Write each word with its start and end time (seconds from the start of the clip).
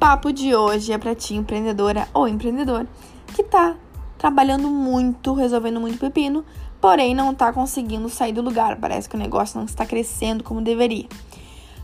papo 0.00 0.32
de 0.32 0.54
hoje 0.54 0.94
é 0.94 0.98
para 0.98 1.14
ti, 1.14 1.34
empreendedora 1.34 2.08
ou 2.14 2.26
empreendedor, 2.26 2.86
que 3.34 3.42
tá 3.44 3.76
trabalhando 4.16 4.68
muito, 4.68 5.34
resolvendo 5.34 5.78
muito 5.78 5.98
pepino, 5.98 6.42
porém 6.80 7.14
não 7.14 7.34
tá 7.34 7.52
conseguindo 7.52 8.08
sair 8.08 8.32
do 8.32 8.40
lugar. 8.40 8.76
Parece 8.76 9.06
que 9.06 9.14
o 9.14 9.18
negócio 9.18 9.58
não 9.58 9.66
está 9.66 9.84
crescendo 9.84 10.42
como 10.42 10.62
deveria. 10.62 11.06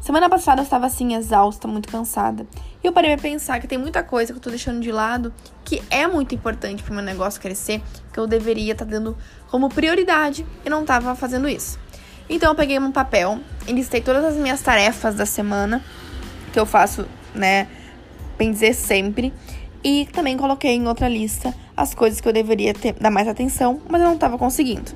Semana 0.00 0.30
passada 0.30 0.62
eu 0.62 0.64
estava 0.64 0.86
assim, 0.86 1.14
exausta, 1.14 1.68
muito 1.68 1.90
cansada. 1.90 2.46
E 2.82 2.86
eu 2.86 2.92
parei 2.92 3.12
a 3.12 3.18
pensar 3.18 3.60
que 3.60 3.66
tem 3.66 3.76
muita 3.76 4.02
coisa 4.02 4.32
que 4.32 4.38
eu 4.38 4.42
tô 4.42 4.48
deixando 4.48 4.80
de 4.80 4.90
lado 4.90 5.30
que 5.62 5.82
é 5.90 6.06
muito 6.06 6.34
importante 6.34 6.82
para 6.82 6.92
o 6.92 6.94
meu 6.94 7.04
negócio 7.04 7.38
crescer, 7.38 7.82
que 8.14 8.18
eu 8.18 8.26
deveria 8.26 8.72
estar 8.72 8.86
tá 8.86 8.90
dando 8.92 9.14
como 9.50 9.68
prioridade 9.68 10.46
e 10.64 10.70
não 10.70 10.82
estava 10.82 11.14
fazendo 11.14 11.46
isso. 11.46 11.78
Então 12.30 12.52
eu 12.52 12.54
peguei 12.54 12.78
um 12.78 12.90
papel 12.90 13.40
e 13.68 13.72
listei 13.72 14.00
todas 14.00 14.24
as 14.24 14.36
minhas 14.36 14.62
tarefas 14.62 15.14
da 15.14 15.26
semana 15.26 15.84
que 16.50 16.58
eu 16.58 16.64
faço, 16.64 17.06
né, 17.34 17.68
bem 18.38 18.50
dizer 18.50 18.74
sempre, 18.74 19.32
e 19.82 20.08
também 20.12 20.36
coloquei 20.36 20.72
em 20.72 20.86
outra 20.86 21.08
lista 21.08 21.54
as 21.76 21.94
coisas 21.94 22.20
que 22.20 22.28
eu 22.28 22.32
deveria 22.32 22.74
ter, 22.74 22.94
dar 22.94 23.10
mais 23.10 23.28
atenção, 23.28 23.80
mas 23.88 24.00
eu 24.00 24.06
não 24.06 24.14
estava 24.14 24.38
conseguindo. 24.38 24.92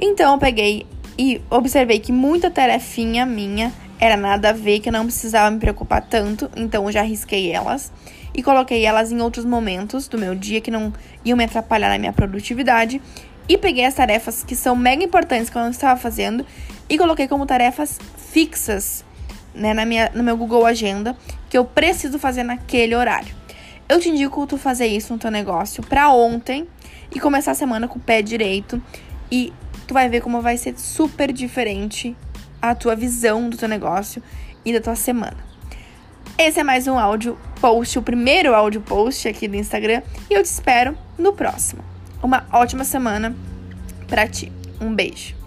Então 0.00 0.32
eu 0.32 0.38
peguei 0.38 0.86
e 1.18 1.40
observei 1.50 1.98
que 1.98 2.12
muita 2.12 2.50
tarefinha 2.50 3.26
minha 3.26 3.72
era 4.00 4.16
nada 4.16 4.50
a 4.50 4.52
ver, 4.52 4.80
que 4.80 4.88
eu 4.88 4.92
não 4.92 5.04
precisava 5.04 5.50
me 5.50 5.58
preocupar 5.58 6.02
tanto, 6.02 6.50
então 6.56 6.84
eu 6.84 6.92
já 6.92 7.02
risquei 7.02 7.50
elas 7.50 7.92
e 8.34 8.42
coloquei 8.42 8.84
elas 8.84 9.12
em 9.12 9.20
outros 9.20 9.44
momentos 9.44 10.08
do 10.08 10.18
meu 10.18 10.34
dia 10.34 10.60
que 10.60 10.70
não 10.70 10.92
iam 11.24 11.36
me 11.36 11.44
atrapalhar 11.44 11.88
na 11.88 11.98
minha 11.98 12.12
produtividade. 12.12 13.00
E 13.48 13.58
peguei 13.58 13.84
as 13.84 13.94
tarefas 13.94 14.42
que 14.42 14.56
são 14.56 14.74
mega 14.74 15.04
importantes 15.04 15.50
que 15.50 15.56
eu 15.56 15.62
não 15.62 15.70
estava 15.70 16.00
fazendo 16.00 16.44
e 16.88 16.96
coloquei 16.96 17.28
como 17.28 17.44
tarefas 17.46 17.98
fixas 18.16 19.04
né, 19.54 19.72
na 19.74 19.84
minha, 19.84 20.10
no 20.14 20.24
meu 20.24 20.36
Google 20.36 20.66
Agenda 20.66 21.16
que 21.54 21.58
eu 21.58 21.64
preciso 21.64 22.18
fazer 22.18 22.42
naquele 22.42 22.96
horário. 22.96 23.32
Eu 23.88 24.00
te 24.00 24.08
indico 24.08 24.44
tu 24.44 24.58
fazer 24.58 24.88
isso 24.88 25.12
no 25.12 25.20
teu 25.20 25.30
negócio 25.30 25.84
para 25.84 26.10
ontem 26.10 26.66
e 27.14 27.20
começar 27.20 27.52
a 27.52 27.54
semana 27.54 27.86
com 27.86 27.96
o 27.96 28.02
pé 28.02 28.20
direito 28.22 28.82
e 29.30 29.52
tu 29.86 29.94
vai 29.94 30.08
ver 30.08 30.20
como 30.20 30.40
vai 30.40 30.56
ser 30.56 30.76
super 30.76 31.32
diferente 31.32 32.16
a 32.60 32.74
tua 32.74 32.96
visão 32.96 33.48
do 33.48 33.56
teu 33.56 33.68
negócio 33.68 34.20
e 34.64 34.72
da 34.72 34.80
tua 34.80 34.96
semana. 34.96 35.36
Esse 36.36 36.58
é 36.58 36.64
mais 36.64 36.88
um 36.88 36.98
áudio 36.98 37.38
post, 37.60 38.00
o 38.00 38.02
primeiro 38.02 38.52
áudio 38.52 38.80
post 38.80 39.28
aqui 39.28 39.46
do 39.46 39.54
Instagram, 39.54 40.02
e 40.28 40.34
eu 40.34 40.42
te 40.42 40.46
espero 40.46 40.98
no 41.16 41.34
próximo. 41.34 41.84
Uma 42.20 42.48
ótima 42.52 42.82
semana 42.82 43.32
para 44.08 44.26
ti. 44.26 44.50
Um 44.80 44.92
beijo. 44.92 45.43